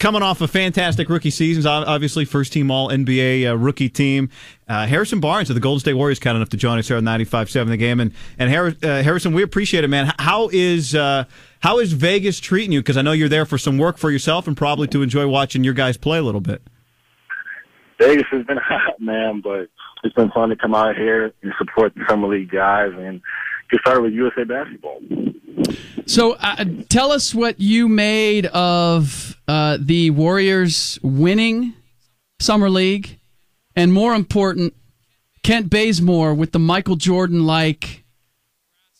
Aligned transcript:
coming 0.00 0.22
off 0.22 0.40
a 0.40 0.48
fantastic 0.48 1.08
rookie 1.08 1.30
seasons, 1.30 1.66
obviously 1.66 2.24
first 2.24 2.52
team 2.52 2.70
All 2.70 2.88
NBA 2.88 3.48
uh, 3.48 3.56
rookie 3.56 3.88
team. 3.88 4.30
Uh, 4.66 4.86
Harrison 4.86 5.20
Barnes 5.20 5.50
of 5.50 5.54
the 5.54 5.60
Golden 5.60 5.78
State 5.78 5.94
Warriors 5.94 6.18
kind 6.18 6.36
enough 6.36 6.48
to 6.48 6.56
join 6.56 6.78
us 6.78 6.88
here 6.88 6.96
on 6.96 7.04
95.7 7.04 7.68
The 7.68 7.76
Game, 7.76 8.00
and 8.00 8.12
and 8.38 8.52
uh, 8.84 9.02
Harrison, 9.02 9.32
we 9.32 9.42
appreciate 9.42 9.84
it, 9.84 9.88
man. 9.88 10.12
How 10.18 10.48
is 10.52 10.94
uh, 10.94 11.24
how 11.60 11.78
is 11.78 11.92
Vegas 11.92 12.40
treating 12.40 12.72
you? 12.72 12.80
Because 12.80 12.96
I 12.96 13.02
know 13.02 13.12
you're 13.12 13.28
there 13.28 13.46
for 13.46 13.58
some 13.58 13.78
work 13.78 13.98
for 13.98 14.10
yourself 14.10 14.48
and 14.48 14.56
probably 14.56 14.88
to 14.88 15.02
enjoy 15.02 15.28
watching 15.28 15.62
your 15.62 15.74
guys 15.74 15.96
play 15.96 16.18
a 16.18 16.22
little 16.22 16.40
bit. 16.40 16.62
Vegas 17.98 18.26
has 18.32 18.44
been 18.46 18.56
hot, 18.62 19.00
man, 19.00 19.40
but 19.40 19.68
it's 20.02 20.14
been 20.14 20.30
fun 20.30 20.48
to 20.48 20.56
come 20.56 20.74
out 20.74 20.96
here 20.96 21.32
and 21.42 21.52
support 21.58 21.94
the 21.94 22.02
summer 22.08 22.28
league 22.28 22.50
guys 22.50 22.92
and 22.96 23.20
get 23.70 23.80
started 23.82 24.00
with 24.00 24.12
USA 24.14 24.44
basketball. 24.44 24.98
So, 26.06 26.32
uh, 26.40 26.64
tell 26.88 27.12
us 27.12 27.34
what 27.34 27.60
you 27.60 27.86
made 27.86 28.46
of 28.46 29.29
uh, 29.50 29.78
the 29.80 30.10
Warriors 30.10 30.96
winning 31.02 31.74
summer 32.38 32.70
league, 32.70 33.18
and 33.74 33.92
more 33.92 34.14
important, 34.14 34.74
Kent 35.42 35.68
Bazemore 35.68 36.34
with 36.34 36.52
the 36.52 36.60
Michael 36.60 36.94
Jordan 36.94 37.44
like 37.44 38.04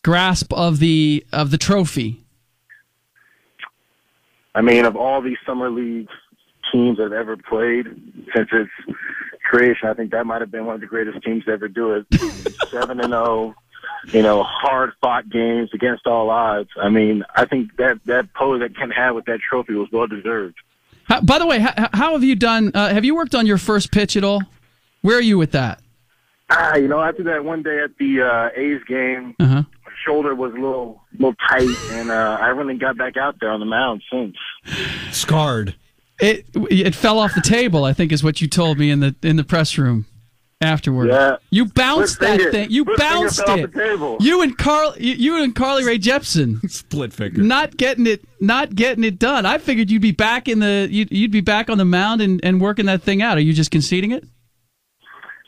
grasp 0.03 0.53
of 0.53 0.81
the 0.81 1.25
of 1.33 1.53
the 1.53 1.57
trophy. 1.57 2.25
I 4.53 4.61
mean, 4.61 4.85
of 4.87 4.97
all 4.97 5.23
these 5.23 5.39
summer 5.47 5.71
league 5.71 6.09
teams 6.73 6.97
that 6.97 7.05
have 7.05 7.13
ever 7.13 7.37
played 7.37 7.87
since 8.35 8.49
its 8.51 8.71
creation, 9.49 9.89
I 9.89 9.95
think 9.95 10.11
that 10.11 10.27
might 10.27 10.41
have 10.41 10.51
been 10.51 10.67
one 10.67 10.75
of 10.75 10.81
the 10.81 10.89
greatest 10.89 11.23
teams 11.23 11.45
to 11.45 11.53
ever 11.53 11.69
do 11.69 11.93
it. 11.93 12.07
Seven 12.71 12.99
and 12.99 13.11
zero, 13.11 13.25
oh, 13.25 13.55
you 14.13 14.23
know, 14.23 14.43
hard 14.43 14.93
fought 15.01 15.29
games 15.29 15.71
against 15.75 16.07
all 16.07 16.31
odds. 16.31 16.71
I 16.81 16.89
mean, 16.89 17.25
I 17.35 17.45
think 17.45 17.77
that 17.77 18.01
that 18.07 18.33
pose 18.35 18.61
that 18.61 18.77
Kent 18.77 18.93
had 18.93 19.13
with 19.13 19.27
that 19.27 19.41
trophy 19.41 19.75
was 19.75 19.89
well 19.93 20.07
deserved. 20.07 20.57
How, 21.05 21.21
by 21.21 21.39
the 21.39 21.47
way, 21.47 21.59
how, 21.59 21.89
how 21.93 22.13
have 22.13 22.25
you 22.25 22.37
done? 22.37 22.73
Uh, 22.75 22.93
have 22.93 23.05
you 23.05 23.15
worked 23.15 23.35
on 23.35 23.47
your 23.47 23.59
first 23.59 23.91
pitch 23.91 24.17
at 24.17 24.25
all? 24.25 24.43
Where 25.03 25.19
are 25.19 25.23
you 25.23 25.39
with 25.39 25.53
that? 25.53 25.81
Ah, 26.51 26.77
you 26.77 26.89
know, 26.89 27.01
after 27.01 27.23
that 27.25 27.45
one 27.45 27.63
day 27.63 27.81
at 27.83 27.97
the 27.99 28.23
uh, 28.23 28.61
A's 28.61 28.83
game, 28.89 29.35
uh-huh. 29.39 29.63
my 29.63 29.93
shoulder 30.05 30.35
was 30.35 30.53
a 30.53 30.57
little, 30.57 31.01
little 31.13 31.35
tight, 31.49 31.69
and 31.93 32.11
uh, 32.11 32.39
I 32.41 32.49
really 32.49 32.77
got 32.77 32.99
back 32.99 33.17
out 33.17 33.37
there 33.41 33.51
on 33.51 33.61
the 33.61 33.67
mound 33.67 34.03
since. 34.11 34.37
Scarred. 35.13 35.77
It 36.21 36.45
it 36.55 36.95
fell 36.95 37.19
off 37.19 37.35
the 37.35 37.41
table. 37.41 37.85
I 37.85 37.95
think 37.95 38.13
is 38.13 38.23
what 38.23 38.43
you 38.43 38.49
told 38.49 38.79
me 38.79 38.91
in 38.91 39.01
the 39.01 39.15
in 39.23 39.37
the 39.37 39.45
press 39.45 39.79
room 39.79 40.07
afterward. 40.61 41.09
Yeah. 41.09 41.37
You 41.51 41.65
bounced 41.67 42.15
Split 42.15 42.29
that 42.29 42.37
finger. 42.39 42.53
thing. 42.53 42.71
You 42.71 42.83
Split 42.83 42.99
bounced 42.99 43.43
it. 43.47 43.73
the 43.73 43.79
table. 43.79 44.17
You 44.21 44.43
and 44.43 44.57
Carl 44.57 44.95
you, 44.99 45.15
you 45.15 45.43
and 45.43 45.55
Carly 45.55 45.85
Rae 45.85 45.99
Jepsen 45.99 46.61
Split 46.71 47.13
finger. 47.13 47.43
not 47.43 47.77
getting 47.77 48.07
it 48.07 48.23
not 48.41 48.75
getting 48.75 49.05
it 49.05 49.19
done. 49.19 49.47
I 49.47 49.59
figured 49.59 49.91
you'd 49.91 50.03
be 50.03 50.13
back 50.13 50.49
in 50.49 50.61
the 50.61 50.89
you'd, 50.91 51.11
you'd 51.11 51.31
be 51.31 51.41
back 51.41 51.71
on 51.71 51.79
the 51.79 51.85
mound 51.85 52.21
and, 52.21 52.41
and 52.45 52.61
working 52.61 52.87
that 52.87 53.03
thing 53.03 53.23
out. 53.23 53.39
Are 53.39 53.41
you 53.43 53.53
just 53.53 53.71
conceding 53.71 54.11
it? 54.13 54.25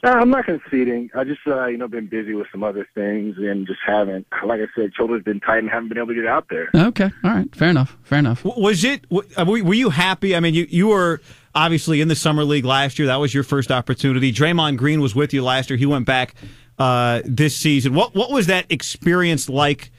No, 0.04 0.10
I'm 0.10 0.30
not 0.30 0.46
conceding. 0.46 1.10
I 1.14 1.22
just, 1.22 1.38
uh, 1.47 1.66
you 1.66 1.76
know, 1.76 1.86
been 1.86 2.08
busy 2.08 2.34
with 2.34 2.48
some 2.50 2.64
other 2.64 2.88
things 2.92 3.36
and 3.38 3.64
just 3.69 3.78
haven't, 3.86 4.26
like 4.44 4.60
I 4.60 4.64
said, 4.74 4.91
shoulder's 4.97 5.22
been 5.22 5.38
tight 5.38 5.58
and 5.58 5.70
haven't 5.70 5.91
been 5.91 5.98
able 5.98 6.08
to 6.08 6.14
get 6.16 6.26
out 6.26 6.47
there. 6.50 6.70
Okay, 6.74 7.08
all 7.22 7.30
right, 7.30 7.54
fair 7.54 7.69
enough, 7.69 7.97
fair 8.02 8.19
enough. 8.19 8.44
Was 8.44 8.82
it? 8.82 9.04
Uh, 9.12 9.44
were 9.47 9.74
you 9.74 9.91
happy? 9.91 10.34
I 10.34 10.41
mean, 10.41 10.54
you 10.54 10.66
you 10.69 10.88
were 10.88 11.20
obviously 11.55 12.00
in 12.00 12.08
the 12.08 12.17
summer 12.17 12.45
league 12.45 12.64
last 12.64 12.98
year. 12.98 13.06
That 13.06 13.17
was 13.17 13.34
your 13.34 13.45
first 13.45 13.70
opportunity. 13.70 14.33
Draymond 14.33 14.77
Green 14.77 15.00
was 15.00 15.14
with 15.14 15.33
you 15.33 15.42
last 15.42 15.70
year. 15.70 15.77
He 15.77 15.86
went 15.86 16.06
back 16.06 16.34
uh, 16.78 17.22
this 17.25 17.56
season. 17.56 17.94
What 17.94 18.14
what 18.14 18.31
was 18.31 18.47
that 18.47 18.67
experience 18.70 19.48
like? 19.48 19.91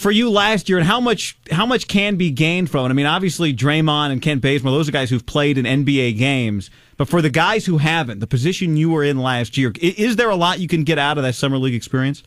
for 0.00 0.10
you 0.10 0.30
last 0.30 0.70
year, 0.70 0.78
and 0.78 0.86
how 0.86 0.98
much 0.98 1.36
how 1.50 1.66
much 1.66 1.86
can 1.86 2.16
be 2.16 2.30
gained 2.30 2.70
from 2.70 2.86
it? 2.86 2.88
I 2.88 2.92
mean, 2.94 3.04
obviously 3.04 3.52
Draymond 3.52 4.12
and 4.12 4.22
Kent 4.22 4.40
Bazemore, 4.40 4.72
those 4.72 4.88
are 4.88 4.92
guys 4.92 5.10
who've 5.10 5.26
played 5.26 5.58
in 5.58 5.66
NBA 5.66 6.16
games. 6.16 6.70
But 6.96 7.08
for 7.08 7.20
the 7.20 7.28
guys 7.28 7.66
who 7.66 7.78
haven't, 7.78 8.20
the 8.20 8.26
position 8.26 8.78
you 8.78 8.90
were 8.90 9.04
in 9.04 9.18
last 9.18 9.58
year, 9.58 9.72
is 9.78 10.16
there 10.16 10.30
a 10.30 10.36
lot 10.36 10.58
you 10.58 10.68
can 10.68 10.84
get 10.84 10.98
out 10.98 11.18
of 11.18 11.24
that 11.24 11.34
summer 11.34 11.58
league 11.58 11.74
experience? 11.74 12.22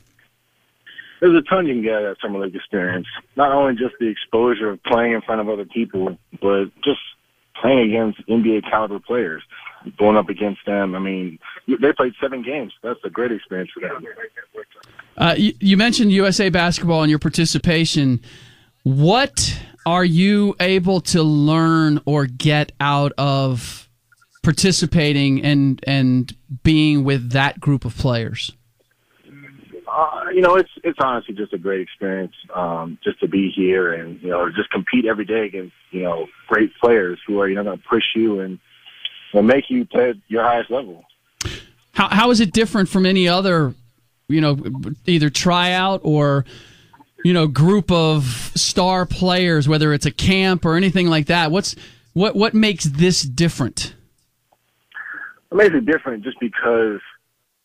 There's 1.20 1.36
a 1.36 1.42
ton 1.50 1.66
you 1.66 1.74
can 1.74 1.84
get 1.84 1.94
out 1.94 2.04
of 2.04 2.16
that 2.16 2.22
summer 2.22 2.40
league 2.46 2.56
experience. 2.56 3.08
Not 3.36 3.52
only 3.52 3.74
just 3.74 3.96
the 4.00 4.08
exposure 4.08 4.70
of 4.70 4.84
playing 4.84 5.14
in 5.14 5.22
front 5.22 5.42
of 5.42 5.50
other 5.50 5.66
people, 5.66 6.18
but 6.42 6.66
just 6.84 7.00
against 7.84 8.26
NBA 8.28 8.64
caliber 8.70 9.00
players, 9.00 9.44
going 9.98 10.18
up 10.18 10.30
against 10.30 10.66
them. 10.66 10.96
I 10.96 11.00
mean, 11.00 11.40
they 11.68 11.94
played 11.94 12.14
seven 12.22 12.44
games. 12.44 12.74
That's 12.82 13.00
a 13.04 13.10
great 13.10 13.32
experience 13.32 13.72
for 13.74 13.82
them. 13.82 14.06
Uh, 15.18 15.36
you, 15.38 15.54
you 15.60 15.78
mentioned 15.78 16.12
USA 16.12 16.50
basketball 16.50 17.04
and 17.04 17.10
your 17.10 17.20
participation. 17.20 18.22
What 18.84 19.60
are 19.86 20.06
you 20.06 20.56
able 20.60 21.02
to 21.02 21.24
learn 21.24 22.02
or 22.06 22.26
get 22.26 22.72
out 22.80 23.12
of 23.18 23.90
participating 24.42 25.44
and 25.44 25.82
and 25.88 26.36
being 26.64 27.04
with 27.04 27.32
that 27.32 27.60
group 27.60 27.86
of 27.86 27.96
players? 27.98 28.52
You 30.34 30.42
know, 30.42 30.56
it's 30.56 30.72
it's 30.84 31.00
honestly 31.00 31.36
just 31.36 31.54
a 31.54 31.58
great 31.58 31.82
experience, 31.82 32.34
um, 32.54 32.98
just 33.04 33.20
to 33.20 33.28
be 33.28 33.52
here 33.56 33.94
and 33.94 34.22
you 34.22 34.30
know 34.30 34.50
just 34.50 34.70
compete 34.72 35.06
every 35.06 35.26
day 35.26 35.46
against 35.46 35.74
you 35.92 36.04
know 36.04 36.28
great 36.48 36.72
players 36.82 37.20
who 37.26 37.40
are 37.40 37.48
you 37.48 37.56
know 37.56 37.64
going 37.64 37.78
to 37.78 37.84
push 37.88 38.04
you 38.16 38.40
and 38.40 38.60
you 39.34 39.42
know, 39.42 39.42
make 39.42 39.70
you 39.70 39.86
play 39.86 40.10
at 40.12 40.16
your 40.28 40.44
highest 40.44 40.72
level. 40.72 41.06
How 41.94 42.10
how 42.10 42.32
is 42.32 42.40
it 42.40 42.52
different 42.52 42.90
from 42.90 43.06
any 43.06 43.28
other 43.28 43.76
you 44.28 44.42
know, 44.42 44.58
either 45.06 45.30
tryout 45.30 46.02
or 46.04 46.46
you 47.24 47.34
know, 47.34 47.48
group 47.48 47.90
of 47.90 48.52
star 48.56 49.06
players, 49.06 49.68
whether 49.68 49.94
it's 49.94 50.06
a 50.06 50.12
camp 50.12 50.66
or 50.66 50.76
anything 50.76 51.08
like 51.08 51.28
that? 51.28 51.52
What's 51.52 51.76
what 52.14 52.36
what 52.36 52.54
makes 52.54 52.86
this 52.86 53.22
different? 53.22 53.96
It 55.52 55.56
makes 55.56 55.76
it 55.76 55.86
different 55.86 56.24
just 56.24 56.40
because 56.40 57.00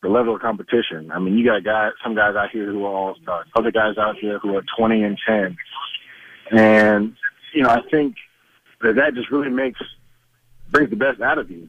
the 0.03 0.09
level 0.09 0.35
of 0.35 0.41
competition. 0.41 1.11
I 1.13 1.19
mean, 1.19 1.37
you 1.37 1.45
got 1.45 1.65
guys, 1.65 1.93
some 2.03 2.15
guys 2.15 2.37
out 2.37 2.51
here 2.51 2.67
who 2.67 2.85
are 2.85 2.95
all 2.95 3.17
stars, 3.23 3.47
other 3.57 3.71
guys 3.71 3.99
out 3.99 4.17
here 4.17 4.39
who 4.39 4.57
are 4.57 4.65
twenty 4.77 5.03
and 5.03 5.19
ten, 5.27 5.57
and 6.51 7.17
you 7.53 7.63
know, 7.63 7.71
I 7.71 7.81
think 7.91 8.17
that 8.81 8.97
that 8.97 9.15
just 9.15 9.31
really 9.31 9.51
makes 9.51 9.81
brings 10.71 10.91
the 10.91 10.97
best 10.97 11.21
out 11.21 11.39
of 11.39 11.51
you. 11.51 11.69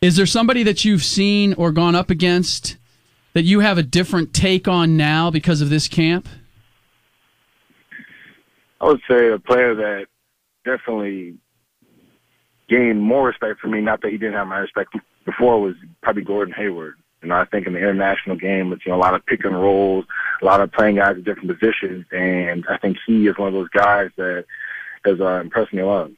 Is 0.00 0.16
there 0.16 0.26
somebody 0.26 0.62
that 0.64 0.84
you've 0.84 1.04
seen 1.04 1.54
or 1.54 1.72
gone 1.72 1.94
up 1.94 2.10
against 2.10 2.76
that 3.32 3.42
you 3.42 3.60
have 3.60 3.78
a 3.78 3.82
different 3.82 4.34
take 4.34 4.68
on 4.68 4.96
now 4.96 5.30
because 5.30 5.60
of 5.60 5.70
this 5.70 5.88
camp? 5.88 6.28
I 8.80 8.86
would 8.86 9.00
say 9.08 9.28
a 9.28 9.38
player 9.38 9.74
that 9.74 10.06
definitely 10.64 11.36
gained 12.68 13.02
more 13.02 13.26
respect 13.26 13.60
for 13.60 13.68
me, 13.68 13.80
not 13.80 14.02
that 14.02 14.10
he 14.10 14.18
didn't 14.18 14.34
have 14.34 14.46
my 14.46 14.58
respect 14.58 14.94
before, 15.24 15.60
was 15.60 15.74
probably 16.02 16.22
Gordon 16.22 16.54
Hayward. 16.54 16.94
You 17.22 17.28
know, 17.28 17.36
I 17.36 17.46
think 17.46 17.66
in 17.66 17.72
the 17.72 17.78
international 17.78 18.36
game, 18.36 18.72
it's 18.72 18.84
you 18.84 18.92
know 18.92 18.98
a 18.98 19.00
lot 19.00 19.14
of 19.14 19.24
pick 19.24 19.44
and 19.44 19.58
rolls, 19.58 20.04
a 20.42 20.44
lot 20.44 20.60
of 20.60 20.70
playing 20.72 20.96
guys 20.96 21.16
at 21.16 21.24
different 21.24 21.58
positions, 21.58 22.04
and 22.12 22.66
I 22.68 22.76
think 22.76 22.98
he 23.06 23.26
is 23.26 23.38
one 23.38 23.48
of 23.48 23.54
those 23.54 23.70
guys 23.70 24.10
that 24.16 24.44
has 25.06 25.20
uh, 25.20 25.40
impressed 25.40 25.72
me 25.72 25.80
a 25.80 25.86
lot. 25.86 26.10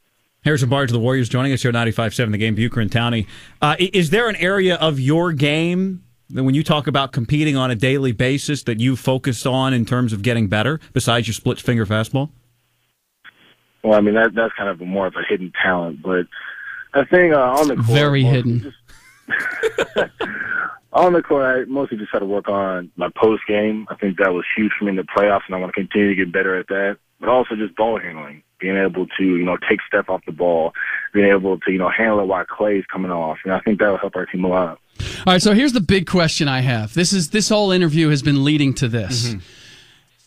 Harrison 0.44 0.68
Barnes 0.68 0.90
of 0.90 0.94
the 0.94 1.00
Warriors 1.00 1.28
joining 1.28 1.52
us 1.52 1.62
here 1.62 1.70
at 1.70 1.74
95.7 1.74 2.30
The 2.30 2.38
Game, 2.38 2.54
Bucher 2.54 2.80
and 2.80 2.90
Townie. 2.90 3.26
Uh, 3.60 3.74
is 3.78 4.10
there 4.10 4.28
an 4.28 4.36
area 4.36 4.76
of 4.76 5.00
your 5.00 5.32
game 5.32 6.04
that 6.30 6.44
when 6.44 6.54
you 6.54 6.62
talk 6.62 6.86
about 6.86 7.12
competing 7.12 7.56
on 7.56 7.70
a 7.70 7.74
daily 7.74 8.12
basis 8.12 8.62
that 8.64 8.78
you 8.78 8.96
focus 8.96 9.44
on 9.44 9.72
in 9.74 9.84
terms 9.84 10.12
of 10.12 10.22
getting 10.22 10.46
better 10.46 10.80
besides 10.92 11.26
your 11.26 11.34
split 11.34 11.60
finger 11.60 11.84
fastball? 11.84 12.30
Well, 13.86 13.96
I 13.96 14.00
mean 14.00 14.14
that 14.14 14.34
that's 14.34 14.52
kind 14.54 14.68
of 14.68 14.80
more 14.80 15.06
of 15.06 15.14
a 15.14 15.22
hidden 15.28 15.52
talent, 15.62 16.02
but 16.02 16.26
I 16.92 17.04
think 17.04 17.32
uh, 17.32 17.38
on 17.38 17.68
the 17.68 17.76
court, 17.76 17.86
very 17.86 18.24
hidden. 18.24 18.60
Just, 18.60 18.76
on 20.92 21.12
the 21.12 21.22
court, 21.22 21.44
I 21.44 21.70
mostly 21.70 21.96
just 21.96 22.10
had 22.10 22.18
to 22.18 22.26
work 22.26 22.48
on 22.48 22.90
my 22.96 23.10
post 23.14 23.44
game. 23.46 23.86
I 23.88 23.94
think 23.94 24.18
that 24.18 24.34
was 24.34 24.44
huge 24.56 24.72
for 24.76 24.86
me 24.86 24.90
in 24.90 24.96
the 24.96 25.04
playoffs, 25.04 25.42
and 25.46 25.54
I 25.54 25.60
want 25.60 25.72
to 25.72 25.80
continue 25.80 26.08
to 26.08 26.16
get 26.16 26.32
better 26.32 26.58
at 26.58 26.66
that. 26.66 26.98
But 27.20 27.28
also 27.28 27.54
just 27.54 27.76
ball 27.76 28.00
handling, 28.00 28.42
being 28.58 28.76
able 28.76 29.06
to 29.06 29.24
you 29.24 29.44
know 29.44 29.56
take 29.68 29.78
step 29.86 30.08
off 30.08 30.24
the 30.26 30.32
ball, 30.32 30.72
being 31.12 31.28
able 31.28 31.56
to 31.60 31.70
you 31.70 31.78
know 31.78 31.88
handle 31.88 32.18
it 32.18 32.26
while 32.26 32.44
Clay's 32.44 32.86
coming 32.86 33.12
off, 33.12 33.38
and 33.44 33.52
I 33.52 33.60
think 33.60 33.78
that 33.78 33.88
will 33.88 33.98
help 33.98 34.16
our 34.16 34.26
team 34.26 34.44
a 34.44 34.48
lot. 34.48 34.80
All 34.98 35.34
right, 35.34 35.40
so 35.40 35.54
here's 35.54 35.74
the 35.74 35.80
big 35.80 36.08
question 36.08 36.48
I 36.48 36.58
have. 36.58 36.92
This 36.92 37.12
is 37.12 37.30
this 37.30 37.50
whole 37.50 37.70
interview 37.70 38.08
has 38.08 38.22
been 38.22 38.42
leading 38.42 38.74
to 38.74 38.88
this. 38.88 39.28
Mm-hmm. 39.28 39.38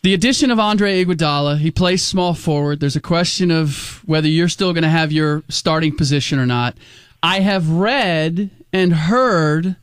The 0.02 0.14
addition 0.14 0.50
of 0.50 0.60
Andre 0.60 1.04
Iguodala, 1.04 1.58
he 1.58 1.72
plays 1.72 2.04
small 2.04 2.34
forward. 2.34 2.80
There's 2.80 2.96
a 2.96 3.02
question 3.02 3.52
of 3.52 4.02
whether 4.06 4.30
you're 4.30 4.48
still 4.48 4.72
going 4.72 4.84
to 4.84 4.90
have 4.90 5.12
your 5.12 5.44
starting 5.50 5.96
position 5.96 6.40
or 6.40 6.46
not. 6.46 6.78
I 7.22 7.42
have 7.42 7.70
read 7.70 8.50
and 8.72 8.94
heard 8.94 9.76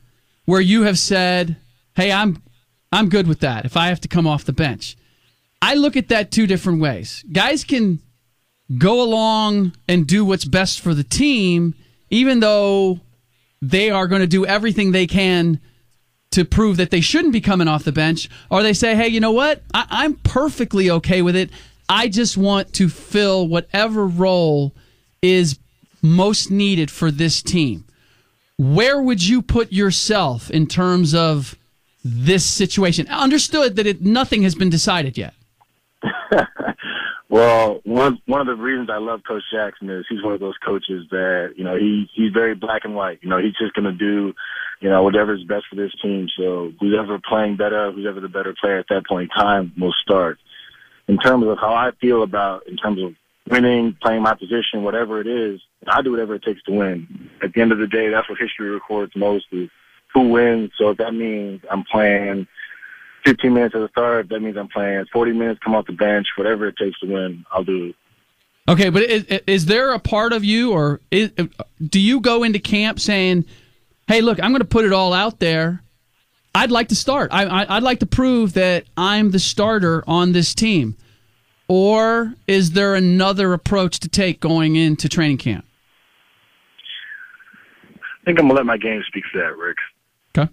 where 0.45 0.61
you 0.61 0.83
have 0.83 0.97
said, 0.97 1.55
"Hey, 1.95 2.11
I'm 2.11 2.41
I'm 2.91 3.09
good 3.09 3.27
with 3.27 3.41
that 3.41 3.65
if 3.65 3.77
I 3.77 3.89
have 3.89 4.01
to 4.01 4.07
come 4.07 4.25
off 4.25 4.45
the 4.45 4.53
bench." 4.53 4.97
I 5.61 5.75
look 5.75 5.95
at 5.95 6.09
that 6.09 6.31
two 6.31 6.47
different 6.47 6.81
ways. 6.81 7.23
Guys 7.31 7.63
can 7.63 7.99
go 8.75 9.01
along 9.01 9.73
and 9.87 10.07
do 10.07 10.25
what's 10.25 10.45
best 10.45 10.79
for 10.79 10.93
the 10.93 11.03
team 11.03 11.73
even 12.09 12.39
though 12.39 12.99
they 13.61 13.89
are 13.89 14.07
going 14.07 14.21
to 14.21 14.27
do 14.27 14.45
everything 14.45 14.91
they 14.91 15.07
can 15.07 15.59
to 16.37 16.45
prove 16.45 16.77
that 16.77 16.91
they 16.91 17.01
shouldn't 17.01 17.33
be 17.33 17.41
coming 17.41 17.67
off 17.67 17.83
the 17.83 17.91
bench, 17.91 18.29
or 18.51 18.61
they 18.61 18.71
say, 18.71 18.95
hey, 18.95 19.07
you 19.07 19.19
know 19.19 19.31
what? 19.31 19.63
I- 19.73 20.05
am 20.05 20.13
perfectly 20.17 20.87
okay 20.91 21.23
with 21.23 21.35
it. 21.35 21.49
I 21.89 22.09
just 22.09 22.37
want 22.37 22.73
to 22.73 22.89
fill 22.89 23.47
whatever 23.47 24.05
role 24.05 24.71
is 25.23 25.57
most 26.03 26.51
needed 26.51 26.91
for 26.91 27.09
this 27.09 27.41
team, 27.41 27.85
where 28.55 29.01
would 29.01 29.27
you 29.27 29.41
put 29.41 29.71
yourself 29.71 30.51
in 30.51 30.67
terms 30.67 31.15
of 31.15 31.55
this 32.05 32.45
situation? 32.45 33.07
Understood 33.07 33.75
that 33.77 33.87
it, 33.87 34.03
nothing 34.03 34.43
has 34.43 34.53
been 34.53 34.69
decided 34.69 35.17
yet. 35.17 35.33
well, 37.29 37.81
one 37.83 38.21
one 38.27 38.41
of 38.41 38.45
the 38.47 38.55
reasons 38.55 38.91
I 38.91 38.99
love 38.99 39.21
Coach 39.27 39.41
Jackson 39.51 39.89
is 39.89 40.05
he's 40.07 40.23
one 40.23 40.33
of 40.33 40.39
those 40.39 40.57
coaches 40.63 41.07
that 41.09 41.53
you 41.55 41.63
know 41.63 41.75
he 41.75 42.07
he's 42.13 42.31
very 42.31 42.53
black 42.53 42.85
and 42.85 42.93
white. 42.93 43.17
You 43.23 43.29
know, 43.29 43.39
he's 43.39 43.55
just 43.59 43.73
going 43.73 43.85
to 43.85 43.91
do 43.91 44.35
you 44.79 44.89
know 44.89 45.03
whatever 45.03 45.33
is 45.33 45.43
best 45.43 45.65
for 45.69 45.75
this 45.75 45.91
team. 46.01 46.27
So 46.37 46.71
who's 46.79 46.95
playing 47.27 47.57
better, 47.57 47.91
who's 47.91 48.05
ever 48.05 48.19
the 48.19 48.29
better 48.29 48.55
player 48.59 48.77
at 48.77 48.87
that 48.89 49.07
point 49.07 49.31
in 49.31 49.41
time 49.41 49.73
will 49.79 49.93
start. 49.93 50.37
In 51.07 51.17
terms 51.17 51.45
of 51.45 51.57
how 51.57 51.73
I 51.73 51.91
feel 52.01 52.21
about 52.23 52.67
in 52.67 52.77
terms 52.77 53.01
of 53.01 53.15
winning, 53.49 53.95
playing 54.01 54.21
my 54.21 54.33
position, 54.33 54.83
whatever 54.83 55.21
it 55.21 55.27
is, 55.27 55.61
I 55.87 56.01
do 56.01 56.11
whatever 56.11 56.35
it 56.35 56.43
takes 56.43 56.61
to 56.63 56.71
win. 56.71 57.29
At 57.41 57.53
the 57.53 57.61
end 57.61 57.71
of 57.71 57.77
the 57.77 57.87
day, 57.87 58.09
that's 58.09 58.29
what 58.29 58.37
history 58.37 58.69
records 58.69 59.15
most 59.15 59.45
is 59.51 59.69
who 60.13 60.29
wins. 60.29 60.71
So 60.77 60.89
if 60.89 60.97
that 60.97 61.13
means 61.13 61.61
I'm 61.71 61.83
playing 61.83 62.47
15 63.25 63.53
minutes 63.53 63.75
at 63.75 63.79
the 63.79 63.89
start, 63.89 64.29
that 64.29 64.41
means 64.41 64.57
I'm 64.57 64.67
playing 64.67 65.05
40 65.11 65.33
minutes, 65.33 65.59
come 65.63 65.75
off 65.75 65.85
the 65.85 65.93
bench, 65.93 66.27
whatever 66.35 66.67
it 66.67 66.77
takes 66.77 66.99
to 66.99 67.07
win, 67.07 67.45
I'll 67.51 67.63
do 67.63 67.87
it. 67.87 67.95
Okay, 68.69 68.89
but 68.89 69.03
is, 69.03 69.23
is 69.47 69.65
there 69.65 69.93
a 69.93 69.99
part 69.99 70.33
of 70.33 70.43
you, 70.43 70.71
or 70.71 70.99
is, 71.09 71.31
do 71.81 72.01
you 72.01 72.19
go 72.19 72.43
into 72.43 72.59
camp 72.59 72.99
saying, 72.99 73.45
"Hey, 74.07 74.21
look, 74.21 74.39
I'm 74.41 74.51
going 74.51 74.59
to 74.59 74.65
put 74.65 74.85
it 74.85 74.93
all 74.93 75.13
out 75.13 75.39
there. 75.39 75.81
I'd 76.55 76.71
like 76.71 76.87
to 76.89 76.95
start. 76.95 77.31
I, 77.31 77.45
I, 77.45 77.77
I'd 77.77 77.83
like 77.83 77.99
to 77.99 78.05
prove 78.05 78.53
that 78.53 78.85
I'm 78.95 79.31
the 79.31 79.39
starter 79.39 80.03
on 80.07 80.31
this 80.31 80.53
team." 80.53 80.97
Or 81.67 82.33
is 82.47 82.71
there 82.71 82.95
another 82.95 83.53
approach 83.53 83.99
to 83.99 84.07
take 84.07 84.39
going 84.39 84.75
into 84.75 85.09
training 85.09 85.37
camp? 85.37 85.65
I 87.93 88.25
think 88.25 88.39
I'm 88.39 88.47
gonna 88.47 88.55
let 88.55 88.65
my 88.65 88.77
game 88.77 89.03
speak 89.07 89.23
for 89.31 89.39
that, 89.39 89.57
Rick. 89.57 89.77
Okay. 90.37 90.51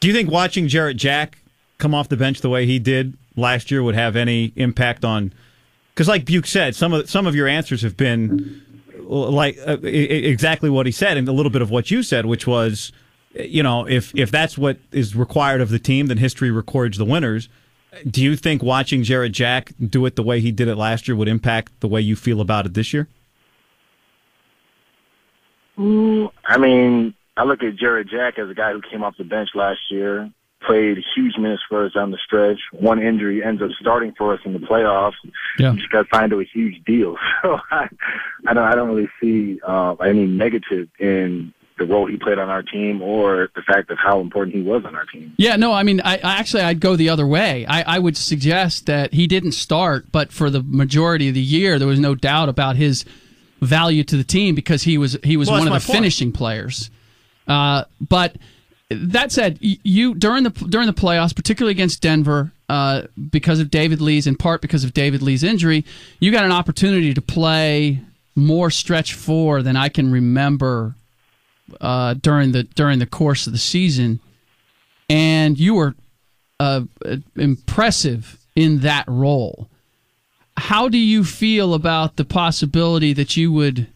Do 0.00 0.08
you 0.08 0.14
think 0.14 0.30
watching 0.30 0.68
Jarrett 0.68 0.96
Jack 0.96 1.38
come 1.78 1.94
off 1.94 2.08
the 2.08 2.16
bench 2.16 2.40
the 2.40 2.48
way 2.48 2.66
he 2.66 2.78
did 2.78 3.16
last 3.36 3.70
year 3.70 3.82
would 3.82 3.94
have 3.94 4.16
any 4.16 4.52
impact 4.56 5.04
on? 5.04 5.32
Because, 5.94 6.08
like 6.08 6.24
Buke 6.24 6.46
said, 6.46 6.76
some 6.76 6.92
of 6.92 7.08
some 7.08 7.26
of 7.26 7.34
your 7.34 7.48
answers 7.48 7.82
have 7.82 7.96
been 7.96 8.62
like 9.08 9.58
uh, 9.66 9.78
exactly 9.82 10.70
what 10.70 10.86
he 10.86 10.92
said, 10.92 11.16
and 11.16 11.28
a 11.28 11.32
little 11.32 11.50
bit 11.50 11.62
of 11.62 11.70
what 11.70 11.90
you 11.90 12.02
said, 12.02 12.26
which 12.26 12.46
was, 12.46 12.92
you 13.34 13.62
know, 13.62 13.86
if 13.86 14.14
if 14.14 14.30
that's 14.30 14.58
what 14.58 14.78
is 14.92 15.16
required 15.16 15.60
of 15.60 15.70
the 15.70 15.78
team, 15.78 16.06
then 16.06 16.18
history 16.18 16.50
records 16.50 16.98
the 16.98 17.04
winners. 17.04 17.48
Do 18.08 18.22
you 18.22 18.36
think 18.36 18.62
watching 18.62 19.02
Jarrett 19.02 19.32
Jack 19.32 19.72
do 19.84 20.04
it 20.04 20.16
the 20.16 20.22
way 20.22 20.40
he 20.40 20.52
did 20.52 20.68
it 20.68 20.76
last 20.76 21.08
year 21.08 21.16
would 21.16 21.28
impact 21.28 21.80
the 21.80 21.88
way 21.88 22.00
you 22.00 22.16
feel 22.16 22.40
about 22.40 22.66
it 22.66 22.74
this 22.74 22.92
year? 22.92 23.08
Mm, 25.78 26.30
I 26.44 26.58
mean, 26.58 27.14
I 27.36 27.44
look 27.44 27.62
at 27.62 27.76
Jarrett 27.76 28.08
Jack 28.08 28.38
as 28.38 28.50
a 28.50 28.54
guy 28.54 28.72
who 28.72 28.82
came 28.82 29.02
off 29.02 29.16
the 29.16 29.24
bench 29.24 29.50
last 29.54 29.80
year, 29.90 30.30
played 30.60 30.98
huge 31.14 31.36
minutes 31.38 31.62
for 31.68 31.86
us 31.86 31.92
down 31.92 32.10
the 32.10 32.18
stretch. 32.24 32.58
One 32.72 33.00
injury 33.00 33.42
ends 33.44 33.62
up 33.62 33.70
starting 33.80 34.12
for 34.16 34.34
us 34.34 34.40
in 34.44 34.52
the 34.52 34.58
playoffs. 34.58 35.14
Yeah. 35.58 35.74
Just 35.76 35.90
got 35.90 36.06
signed 36.12 36.30
to 36.30 36.40
a 36.40 36.44
huge 36.44 36.84
deal. 36.84 37.16
So 37.42 37.56
I, 37.70 37.88
I 38.48 38.54
don't, 38.54 38.64
I 38.64 38.74
don't 38.74 38.88
really 38.88 39.08
see 39.20 39.60
uh, 39.64 39.94
any 39.94 40.26
negative 40.26 40.88
in 40.98 41.54
the 41.78 41.84
role 41.84 42.06
he 42.06 42.16
played 42.16 42.38
on 42.38 42.48
our 42.48 42.62
team 42.62 43.00
or 43.00 43.48
the 43.54 43.62
fact 43.62 43.90
of 43.90 43.98
how 43.98 44.20
important 44.20 44.56
he 44.56 44.62
was 44.62 44.84
on 44.84 44.96
our 44.96 45.04
team. 45.06 45.32
Yeah, 45.38 45.54
no, 45.54 45.72
I 45.72 45.84
mean, 45.84 46.00
I, 46.00 46.16
I 46.16 46.38
actually 46.38 46.62
I'd 46.62 46.80
go 46.80 46.96
the 46.96 47.08
other 47.08 47.26
way. 47.26 47.64
I, 47.66 47.96
I 47.96 47.98
would 48.00 48.16
suggest 48.16 48.86
that 48.86 49.14
he 49.14 49.28
didn't 49.28 49.52
start, 49.52 50.10
but 50.10 50.32
for 50.32 50.50
the 50.50 50.62
majority 50.62 51.28
of 51.28 51.34
the 51.34 51.40
year, 51.40 51.78
there 51.78 51.86
was 51.86 52.00
no 52.00 52.16
doubt 52.16 52.48
about 52.48 52.74
his 52.74 53.04
value 53.60 54.04
to 54.04 54.16
the 54.16 54.24
team 54.24 54.54
because 54.54 54.82
he 54.82 54.98
was 54.98 55.16
he 55.22 55.36
was 55.36 55.48
well, 55.48 55.58
one 55.58 55.68
of 55.68 55.74
the 55.80 55.86
point. 55.86 55.96
finishing 55.96 56.32
players. 56.32 56.90
Uh, 57.46 57.84
but 58.00 58.36
that 58.90 59.32
said, 59.32 59.58
you 59.60 60.14
during 60.14 60.44
the 60.44 60.50
during 60.50 60.86
the 60.86 60.94
playoffs, 60.94 61.34
particularly 61.34 61.72
against 61.72 62.00
Denver, 62.00 62.52
uh, 62.68 63.02
because 63.30 63.60
of 63.60 63.70
David 63.70 64.00
Lee's, 64.00 64.26
in 64.26 64.36
part 64.36 64.62
because 64.62 64.84
of 64.84 64.94
David 64.94 65.22
Lee's 65.22 65.44
injury, 65.44 65.84
you 66.20 66.32
got 66.32 66.44
an 66.44 66.52
opportunity 66.52 67.12
to 67.12 67.20
play 67.20 68.00
more 68.34 68.70
stretch 68.70 69.14
four 69.14 69.62
than 69.62 69.76
I 69.76 69.88
can 69.88 70.10
remember 70.10 70.94
uh, 71.80 72.14
during 72.14 72.52
the 72.52 72.62
during 72.62 72.98
the 72.98 73.06
course 73.06 73.46
of 73.46 73.52
the 73.52 73.58
season, 73.58 74.20
and 75.10 75.58
you 75.58 75.74
were 75.74 75.94
uh, 76.58 76.82
impressive 77.36 78.38
in 78.56 78.80
that 78.80 79.04
role. 79.06 79.68
How 80.56 80.88
do 80.88 80.98
you 80.98 81.24
feel 81.24 81.74
about 81.74 82.16
the 82.16 82.24
possibility 82.24 83.12
that 83.12 83.36
you 83.36 83.52
would 83.52 83.86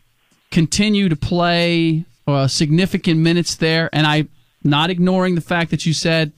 continue 0.51 1.09
to 1.09 1.17
play 1.17 2.05
uh, 2.27 2.47
significant 2.47 3.19
minutes 3.19 3.57
there? 3.57 3.91
And 3.93 4.07
I, 4.07 4.27
not 4.65 4.91
ignoring 4.91 5.35
the 5.35 5.41
fact 5.41 5.71
that 5.71 5.87
you 5.87 5.93
said, 5.93 6.33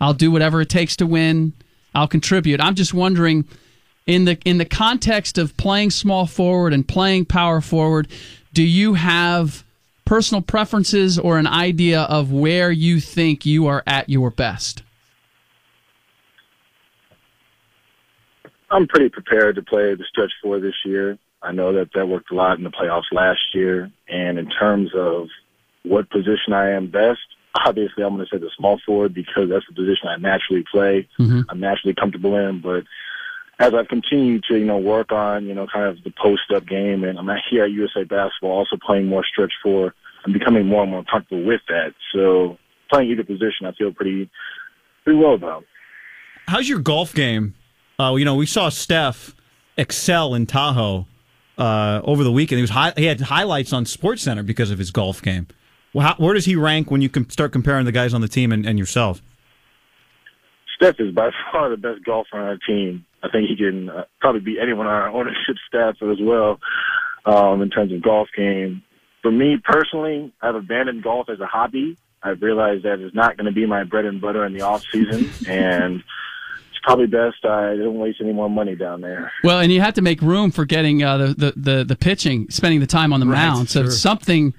"I'll 0.00 0.14
do 0.14 0.30
whatever 0.30 0.60
it 0.60 0.68
takes 0.68 0.96
to 0.96 1.06
win. 1.06 1.52
I'll 1.94 2.08
contribute." 2.08 2.60
I'm 2.60 2.74
just 2.74 2.94
wondering, 2.94 3.44
in 4.06 4.24
the 4.24 4.38
in 4.44 4.58
the 4.58 4.64
context 4.64 5.38
of 5.38 5.56
playing 5.56 5.90
small 5.90 6.26
forward 6.26 6.72
and 6.72 6.86
playing 6.86 7.26
power 7.26 7.60
forward, 7.60 8.08
do 8.52 8.62
you 8.62 8.94
have 8.94 9.64
personal 10.04 10.42
preferences 10.42 11.18
or 11.18 11.38
an 11.38 11.46
idea 11.46 12.02
of 12.02 12.30
where 12.30 12.70
you 12.70 13.00
think 13.00 13.46
you 13.46 13.66
are 13.66 13.82
at 13.86 14.08
your 14.08 14.30
best? 14.30 14.82
I'm 18.70 18.86
pretty 18.88 19.08
prepared 19.08 19.54
to 19.54 19.62
play 19.62 19.94
the 19.94 20.04
stretch 20.08 20.32
four 20.42 20.58
this 20.60 20.74
year. 20.84 21.16
I 21.42 21.52
know 21.52 21.72
that 21.74 21.90
that 21.94 22.08
worked 22.08 22.32
a 22.32 22.34
lot 22.34 22.58
in 22.58 22.64
the 22.64 22.70
playoffs 22.70 23.12
last 23.12 23.40
year. 23.54 23.90
And 24.08 24.38
in 24.38 24.50
terms 24.50 24.90
of 24.96 25.28
what 25.84 26.10
position 26.10 26.52
I 26.52 26.70
am 26.70 26.88
best, 26.88 27.20
obviously 27.54 28.02
I'm 28.02 28.14
going 28.14 28.26
to 28.26 28.36
say 28.36 28.40
the 28.40 28.50
small 28.56 28.80
forward 28.84 29.14
because 29.14 29.48
that's 29.50 29.66
the 29.68 29.74
position 29.74 30.08
I 30.08 30.16
naturally 30.16 30.64
play. 30.70 31.08
Mm-hmm. 31.18 31.42
I'm 31.48 31.60
naturally 31.60 31.94
comfortable 31.94 32.36
in. 32.36 32.60
But 32.60 32.84
as 33.58 33.72
I've 33.74 33.88
continued 33.88 34.44
to, 34.50 34.58
you 34.58 34.64
know, 34.64 34.78
work 34.78 35.12
on, 35.12 35.46
you 35.46 35.54
know, 35.54 35.66
kind 35.72 35.86
of 35.86 36.02
the 36.02 36.12
post 36.20 36.50
up 36.54 36.66
game 36.66 37.04
and 37.04 37.18
I'm 37.18 37.28
here 37.50 37.64
at 37.64 37.70
USA 37.70 38.04
basketball 38.04 38.50
also 38.50 38.76
playing 38.84 39.06
more 39.06 39.24
stretch 39.24 39.52
four, 39.62 39.94
I'm 40.24 40.32
becoming 40.32 40.66
more 40.66 40.82
and 40.82 40.90
more 40.90 41.04
comfortable 41.04 41.44
with 41.44 41.60
that. 41.68 41.94
So 42.12 42.58
playing 42.90 43.10
either 43.10 43.24
position 43.24 43.66
I 43.66 43.72
feel 43.72 43.92
pretty 43.92 44.30
pretty 45.04 45.18
well 45.18 45.34
about. 45.34 45.64
How's 46.46 46.68
your 46.68 46.80
golf 46.80 47.14
game? 47.14 47.54
Uh, 47.98 48.14
you 48.18 48.24
know, 48.24 48.34
we 48.34 48.46
saw 48.46 48.68
Steph 48.68 49.34
excel 49.76 50.34
in 50.34 50.46
Tahoe 50.46 51.06
uh, 51.58 52.00
over 52.04 52.24
the 52.24 52.32
weekend. 52.32 52.58
He 52.58 52.62
was 52.62 52.70
high, 52.70 52.92
he 52.96 53.04
had 53.04 53.20
highlights 53.20 53.72
on 53.72 53.86
Sports 53.86 54.22
Center 54.22 54.42
because 54.42 54.70
of 54.70 54.78
his 54.78 54.90
golf 54.90 55.22
game. 55.22 55.46
Well, 55.94 56.06
how, 56.08 56.14
where 56.16 56.34
does 56.34 56.44
he 56.44 56.56
rank 56.56 56.90
when 56.90 57.00
you 57.00 57.08
can 57.08 57.30
start 57.30 57.52
comparing 57.52 57.86
the 57.86 57.92
guys 57.92 58.12
on 58.12 58.20
the 58.20 58.28
team 58.28 58.52
and, 58.52 58.66
and 58.66 58.78
yourself? 58.78 59.22
Steph 60.76 60.96
is 60.98 61.14
by 61.14 61.30
far 61.52 61.70
the 61.70 61.76
best 61.76 62.04
golfer 62.04 62.36
on 62.36 62.42
our 62.48 62.58
team. 62.66 63.06
I 63.22 63.28
think 63.30 63.48
he 63.48 63.56
can 63.56 63.88
uh, 63.88 64.04
probably 64.20 64.40
beat 64.42 64.58
anyone 64.60 64.86
on 64.86 64.92
our 64.92 65.08
ownership 65.08 65.56
staff 65.66 65.94
as 66.02 66.18
well 66.20 66.58
um, 67.24 67.62
in 67.62 67.70
terms 67.70 67.92
of 67.92 68.02
golf 68.02 68.28
game. 68.36 68.82
For 69.22 69.30
me 69.30 69.56
personally, 69.64 70.32
I've 70.42 70.56
abandoned 70.56 71.02
golf 71.02 71.28
as 71.30 71.40
a 71.40 71.46
hobby. 71.46 71.96
I've 72.22 72.42
realized 72.42 72.84
that 72.84 73.00
it's 73.00 73.14
not 73.14 73.36
going 73.36 73.46
to 73.46 73.52
be 73.52 73.64
my 73.66 73.84
bread 73.84 74.04
and 74.04 74.20
butter 74.20 74.44
in 74.44 74.52
the 74.52 74.62
off 74.62 74.84
season, 74.92 75.30
and 75.48 75.96
it's 75.96 76.78
probably 76.82 77.06
best 77.06 77.44
I 77.44 77.76
don't 77.76 77.98
waste 77.98 78.18
any 78.20 78.32
more 78.32 78.50
money 78.50 78.74
down 78.76 79.00
there. 79.00 79.32
Well, 79.42 79.60
and 79.60 79.72
you 79.72 79.80
have 79.80 79.94
to 79.94 80.02
make 80.02 80.20
room 80.20 80.50
for 80.50 80.64
getting 80.66 81.02
uh, 81.02 81.16
the, 81.18 81.26
the, 81.26 81.52
the 81.56 81.84
the 81.84 81.96
pitching, 81.96 82.50
spending 82.50 82.80
the 82.80 82.86
time 82.86 83.12
on 83.12 83.20
the 83.20 83.26
Right, 83.26 83.34
mound. 83.34 83.70
So 83.70 83.82
sure. 83.82 83.90
something, 83.90 84.52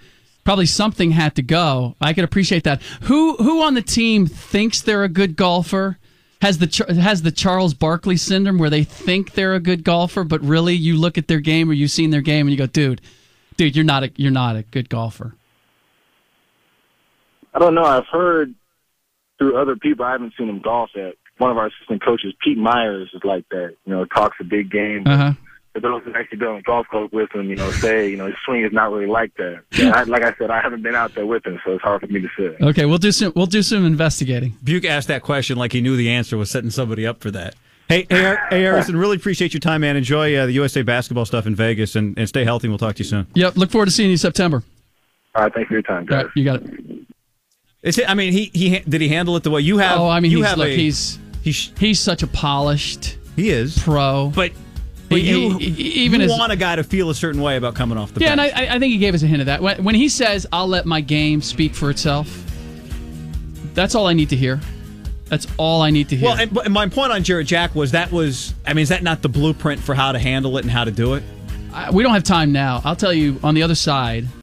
probably 0.46 0.68
something 0.68 1.12
had 1.12 1.36
to 1.36 1.42
go. 1.42 1.96
I 2.00 2.14
could 2.14 2.24
appreciate 2.24 2.64
that. 2.64 2.82
Who 3.04 3.36
who 3.36 3.62
on 3.62 3.74
the 3.74 3.82
team 3.82 4.28
thinks 4.28 4.82
they're 4.82 5.04
a 5.04 5.10
good 5.10 5.36
golfer? 5.36 5.98
Has 6.42 6.60
the 6.60 7.02
has 7.02 7.24
the 7.24 7.32
Charles 7.32 7.74
Barkley 7.74 8.18
syndrome 8.18 8.58
where 8.58 8.70
they 8.70 8.84
think 8.84 9.34
they're 9.34 9.56
a 9.56 9.60
good 9.60 9.84
golfer, 9.84 10.24
but 10.24 10.42
really 10.42 10.74
you 10.74 10.96
look 10.96 11.18
at 11.18 11.28
their 11.28 11.40
game 11.40 11.70
or 11.70 11.74
you've 11.74 11.92
seen 11.92 12.12
their 12.12 12.22
game 12.22 12.48
and 12.48 12.52
you 12.52 12.58
go, 12.58 12.68
dude, 12.68 13.02
dude, 13.58 13.76
you're 13.76 13.84
not 13.84 14.04
a 14.04 14.12
you're 14.16 14.32
not 14.32 14.56
a 14.56 14.62
good 14.64 14.88
golfer. 14.88 15.36
I 17.54 17.60
don't 17.60 17.74
know. 17.74 17.86
I've 17.86 18.08
heard 18.12 18.54
through 19.38 19.60
other 19.60 19.76
people. 19.76 20.06
I 20.06 20.12
haven't 20.12 20.34
seen 20.38 20.50
him 20.50 20.60
golf 20.62 20.92
yet. 20.96 21.16
One 21.38 21.52
of 21.52 21.58
our 21.58 21.68
assistant 21.68 22.04
coaches, 22.04 22.34
Pete 22.42 22.58
Myers, 22.58 23.10
is 23.14 23.22
like 23.24 23.48
that. 23.50 23.76
You 23.86 23.94
know, 23.94 24.06
talks 24.06 24.38
a 24.40 24.44
big 24.44 24.72
game. 24.72 25.04
Uh 25.06 25.18
huh. 25.18 25.34
For 25.34 25.45
those 25.82 26.04
that 26.06 26.16
actually 26.16 26.38
been 26.40 26.48
on 26.48 26.56
the 26.58 26.62
golf 26.62 26.88
course 26.88 27.12
with 27.12 27.32
him, 27.34 27.50
you 27.50 27.56
know, 27.56 27.70
say, 27.72 28.10
you 28.10 28.18
know, 28.18 28.26
his 28.28 28.36
swing 28.46 28.64
is 28.64 28.72
not 28.72 28.92
really 28.92 29.08
like 29.08 29.34
that. 29.36 29.62
Yeah, 29.78 29.92
I, 29.92 30.04
like 30.04 30.24
I 30.24 30.34
said, 30.38 30.50
I 30.50 30.62
haven't 30.62 30.84
been 30.84 30.96
out 30.96 31.14
there 31.16 31.26
with 31.26 31.46
him, 31.46 31.60
so 31.66 31.74
it's 31.74 31.84
hard 31.84 32.02
for 32.02 32.08
me 32.08 32.22
to 32.22 32.30
say. 32.38 32.56
Okay, 32.66 32.86
we'll 32.86 32.98
do 32.98 33.12
some 33.12 33.34
we'll 33.36 33.46
do 33.46 33.62
some 33.62 33.86
investigating. 33.86 34.58
Buke 34.64 34.86
asked 34.86 35.08
that 35.10 35.22
question 35.22 35.58
like 35.58 35.74
he 35.74 35.82
knew 35.82 35.96
the 35.98 36.10
answer 36.10 36.38
was 36.38 36.50
setting 36.50 36.70
somebody 36.70 37.06
up 37.06 37.22
for 37.22 37.30
that. 37.32 37.56
Hey, 37.90 38.08
hey, 38.10 38.24
Har- 38.24 38.48
hey 38.50 38.62
Harrison, 38.62 38.96
really 38.98 39.16
appreciate 39.18 39.54
your 39.54 39.60
time, 39.60 39.82
man. 39.82 39.96
Enjoy 39.96 40.36
uh, 40.36 40.46
the 40.48 40.54
USA 40.54 40.82
basketball 40.82 41.26
stuff 41.26 41.46
in 41.46 41.56
Vegas 41.56 41.96
and, 41.96 42.18
and 42.18 42.28
stay 42.28 42.44
healthy. 42.44 42.68
and 42.68 42.72
We'll 42.72 42.80
talk 42.80 42.96
to 42.96 43.04
you 43.04 43.10
soon. 43.10 43.28
Yep, 43.36 43.58
look 43.58 43.70
forward 43.70 43.86
to 43.86 43.92
seeing 43.92 44.10
you 44.10 44.18
September. 44.18 44.64
All 45.36 45.44
right, 45.44 45.54
thanks 45.54 45.68
for 45.68 45.74
your 45.74 45.84
time, 45.84 46.00
All 46.04 46.06
guys. 46.06 46.24
right, 46.26 46.32
you 46.36 46.44
got 46.46 46.62
it. 46.64 47.06
Is 47.84 48.00
it, 48.00 48.10
I 48.10 48.16
mean, 48.16 48.34
he, 48.34 48.50
he 48.54 48.80
did 48.80 49.02
he 49.02 49.10
handle 49.10 49.36
it 49.36 49.44
the 49.44 49.52
way 49.52 49.62
you 49.62 49.78
have? 49.78 50.00
Oh, 50.00 50.08
I 50.10 50.20
mean, 50.20 50.32
you 50.32 50.38
he's 50.40 50.48
have 50.48 50.58
look, 50.58 50.68
a, 50.70 50.76
he's 50.76 51.20
he, 51.44 51.52
sh- 51.52 51.72
he's 51.78 52.00
such 52.00 52.24
a 52.24 52.28
polished 52.28 53.18
he 53.36 53.50
is, 53.50 53.78
pro. 53.78 54.32
but 54.34 54.52
But 55.10 55.22
you, 55.22 55.58
he- 55.60 55.68
even 56.04 56.20
you 56.22 56.26
as 56.26 56.32
want 56.32 56.52
a 56.52 56.56
guy 56.56 56.76
to 56.76 56.84
feel 56.84 57.10
a 57.10 57.16
certain 57.16 57.42
way 57.42 57.58
about 57.58 57.76
coming 57.76 57.98
off 57.98 58.14
the 58.14 58.20
bench. 58.20 58.28
yeah, 58.38 58.44
and. 58.58 58.70
I, 58.72 58.76
I 58.76 58.80
think 58.80 58.92
he 58.92 58.98
gave 58.98 59.14
us 59.14 59.22
a 59.24 59.28
hint 59.28 59.42
of 59.42 59.46
that 59.46 59.62
when, 59.62 59.84
when 59.84 59.96
he 59.96 60.10
says, 60.10 60.48
"I'll 60.52 60.68
let 60.68 60.86
my 60.86 61.02
game 61.02 61.42
speak 61.42 61.76
for 61.76 61.90
itself." 61.90 62.42
That's 63.74 63.94
all 63.94 64.08
I 64.08 64.14
need 64.14 64.30
to 64.30 64.36
hear. 64.36 64.60
That's 65.28 65.48
all 65.58 65.82
I 65.82 65.90
need 65.90 66.10
to 66.10 66.16
hear. 66.16 66.30
well, 66.30 66.38
and, 66.40 66.54
but 66.54 66.70
my 66.72 66.88
point 66.88 67.12
on 67.12 67.24
Jarrett 67.24 67.48
Jack 67.48 67.76
was 67.76 67.92
that 67.92 68.12
was, 68.12 68.54
I 68.66 68.74
mean, 68.74 68.84
is 68.84 68.90
that 68.90 69.04
not 69.04 69.22
the 69.22 69.30
blueprint 69.30 69.82
for 69.82 69.94
how 69.96 70.12
to 70.12 70.20
handle 70.20 70.58
it 70.58 70.62
and 70.64 70.72
how 70.72 70.84
to 70.86 70.92
do 70.92 71.16
it? 71.16 71.24
I- 71.74 71.92
we 71.92 72.04
don't 72.04 72.14
have 72.14 72.24
time 72.24 72.52
now. 72.52 72.82
I'll 72.86 72.96
tell 72.96 73.14
you 73.14 73.40
on 73.44 73.54
the 73.56 73.64
other 73.64 73.76
side. 73.76 74.28